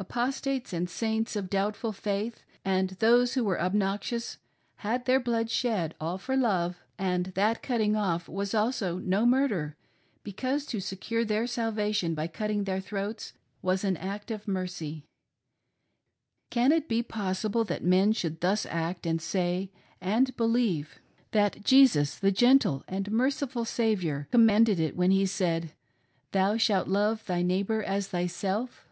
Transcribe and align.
Apostates, 0.00 0.72
and 0.72 0.88
Saints 0.88 1.34
of 1.34 1.50
doubtful 1.50 1.92
faith, 1.92 2.44
and 2.64 2.90
those 2.90 3.34
who 3.34 3.42
were 3.42 3.60
obnoxious, 3.60 4.38
had 4.76 5.04
their 5.04 5.18
blood 5.18 5.50
shed— 5.50 5.92
all 6.00 6.16
for 6.18 6.36
love— 6.36 6.78
and 6.98 7.26
that" 7.34 7.62
cut 7.64 7.78
ting 7.78 7.96
off" 7.96 8.28
was 8.28 8.54
also 8.54 8.98
no 9.00 9.26
murder, 9.26 9.76
because 10.22 10.64
to 10.66 10.80
secure 10.80 11.24
their 11.24 11.48
salvation,, 11.48 12.14
by 12.14 12.28
cutting 12.28 12.62
their 12.62 12.80
throats 12.80 13.32
was 13.60 13.82
an 13.82 13.96
act 13.96 14.30
of 14.30 14.46
mercy. 14.46 15.04
Can 16.48 16.70
it 16.70 16.88
be 16.88 17.02
pos 17.02 17.40
sible 17.42 17.66
that 17.66 17.82
men 17.84 18.12
should 18.12 18.40
thus 18.40 18.66
act 18.66 19.04
and 19.04 19.20
say— 19.20 19.68
and 20.14 20.34
believe— 20.36 21.00
that 21.32 21.64
Jesus, 21.64 22.14
the 22.16 22.30
gentle 22.32 22.84
and 22.86 23.10
merciful 23.10 23.64
Saviour, 23.64 24.28
commanded 24.30 24.78
it 24.78 24.96
when 24.96 25.10
He 25.10 25.26
said: 25.26 25.72
"Thou 26.30 26.56
shalt 26.56 26.86
love 26.86 27.26
thy 27.26 27.42
neighbor 27.42 27.82
as 27.82 28.06
thyself 28.08 28.84